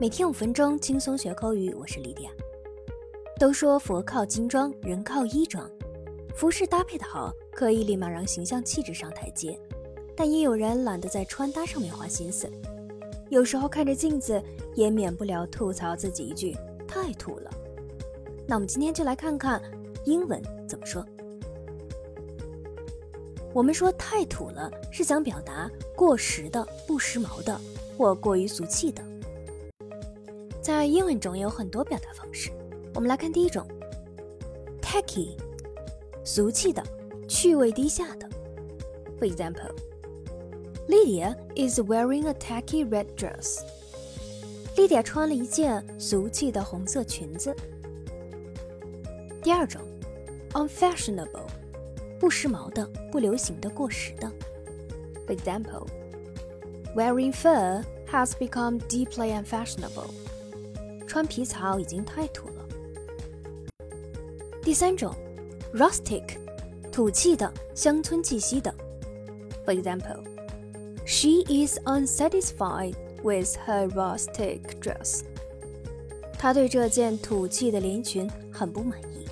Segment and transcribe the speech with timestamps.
[0.00, 1.72] 每天五分钟，轻松学口语。
[1.74, 2.30] 我是莉迪亚。
[3.38, 5.70] 都说佛靠金装，人靠衣装，
[6.34, 9.56] 服饰搭配的好，可以立马让形象气质上台阶。
[10.16, 12.50] 但也有人懒得在穿搭上面花心思，
[13.30, 14.42] 有时候看着镜子，
[14.74, 16.56] 也免不了吐槽自己一句
[16.88, 17.50] “太土了”。
[18.48, 19.62] 那我们今天就来看看
[20.04, 21.06] 英文怎么说。
[23.52, 27.56] 我们说太土了，是想表达过时的、不时髦的
[27.96, 29.00] 或过于俗气的。
[30.63, 32.51] 在英文中有很多表达方式，
[32.93, 33.65] 我们来看第一种，
[34.81, 35.37] tacky，
[36.23, 36.83] 俗气的、
[37.27, 38.27] 趣味低下的。
[39.19, 47.53] For example，Lydia is wearing a tacky red dress。Lydia 穿了一件俗气的红色裙子。
[49.41, 49.81] 第二种，
[50.53, 51.47] unfashionable，
[52.19, 54.31] 不时髦的、不流行的、过时的。
[55.27, 60.09] For example，wearing fur has become deeply unfashionable。
[61.14, 62.68] 穿皮草已经太土了。
[64.60, 65.14] 第三种
[65.72, 66.24] ，rustic，
[66.90, 68.74] 土气的，乡村气息的。
[69.64, 70.24] For example,
[71.06, 75.20] she is unsatisfied with her rustic dress.
[76.36, 79.24] 她对这件土气的连衣裙很不满意。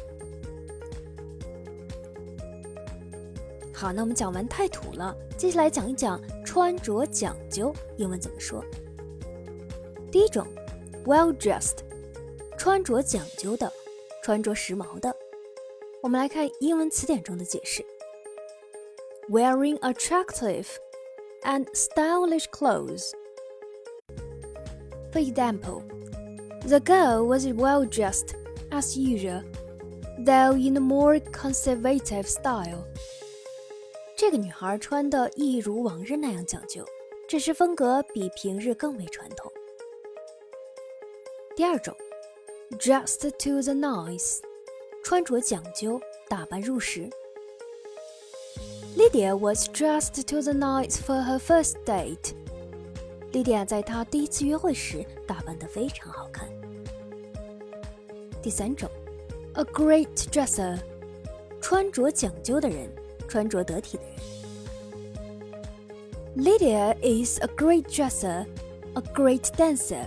[3.74, 8.64] 好，那我们讲完太土了，接下来讲一讲穿着讲究，英文怎么说？
[10.12, 10.46] 第一种。
[11.05, 11.77] Well dressed，
[12.57, 13.71] 穿着讲究的，
[14.21, 15.15] 穿着时髦的。
[16.01, 17.85] 我们来看英文词典中的解释：
[19.29, 20.67] Wearing attractive
[21.43, 23.11] and stylish clothes.
[25.11, 25.83] For example,
[26.67, 28.35] the girl was well dressed
[28.69, 29.43] as usual,
[30.25, 32.83] though in a more conservative style.
[34.15, 36.85] 这个女孩穿的一如往日那样讲究，
[37.27, 39.50] 只是风格比平日更为传统。
[41.55, 41.95] 第二种，
[42.79, 44.39] dressed to the nines，
[45.03, 47.09] 穿着讲究，打扮入时。
[48.95, 56.47] Lydia was dressed to the nines for her first date。Lydia 在她第一次约会时打扮得非常好看。
[58.41, 58.89] 第三种，
[59.53, 60.79] a great dresser，
[61.61, 62.89] 穿着讲究的人，
[63.27, 64.13] 穿着得体的人。
[66.37, 68.45] Lydia is a great dresser,
[68.93, 70.05] a great dancer。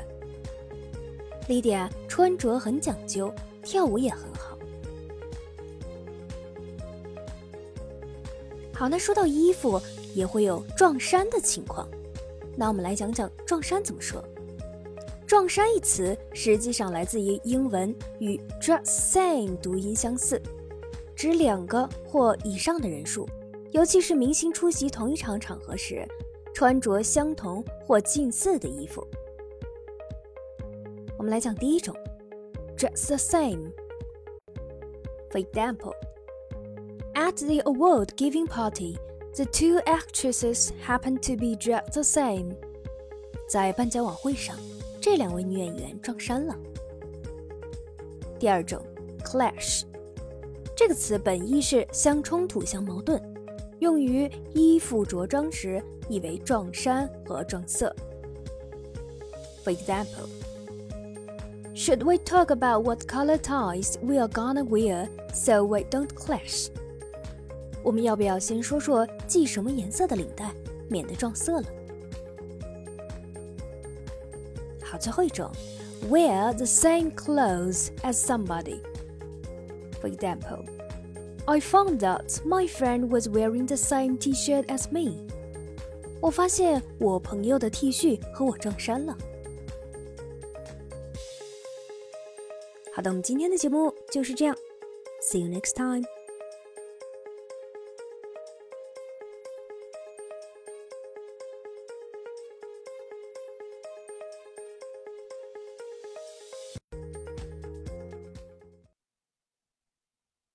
[1.47, 3.33] Lydia 穿着很讲究，
[3.63, 4.57] 跳舞也很好。
[8.73, 9.79] 好，那说到衣服，
[10.13, 11.87] 也会有撞衫的情况。
[12.57, 14.23] 那我们来讲讲撞衫怎么说。
[15.27, 20.41] 撞衫一词实际上来自于英文，与 dress same 读音相似，
[21.15, 23.27] 指两个或以上的人数，
[23.71, 26.07] 尤其是明星出席同一场场合时，
[26.53, 29.05] 穿着相同或近似的衣服。
[31.17, 31.95] 我们来讲第一种
[32.77, 33.71] ，dress the same。
[35.31, 35.93] For example,
[37.13, 38.97] at the award-giving party,
[39.35, 42.55] the two actresses happened to be dressed the same。
[43.49, 44.57] 在颁奖晚会上，
[44.99, 46.55] 这两位女演员撞衫了。
[48.37, 48.81] 第二种
[49.23, 49.83] ，clash。
[50.75, 53.21] 这个词本意是相冲突、相矛盾，
[53.79, 57.95] 用于衣服着装时，意为撞衫和撞色。
[59.63, 60.27] For example.
[61.74, 66.68] Should we talk about what color ties we are gonna wear so we don't clash？
[67.82, 70.52] 我们要不要先说说系什么颜色的领带，
[70.88, 71.66] 免得撞色了？
[74.82, 75.50] 好，最后一种，
[76.10, 80.64] wear the same clothes as somebody。For example,
[81.46, 85.16] I found out my friend was wearing the same T-shirt as me。
[86.20, 89.16] 我发现我朋友的 T 恤和我撞衫了。
[92.95, 94.55] 好的，我们今天的节目就是这样。
[95.21, 96.05] See you next time.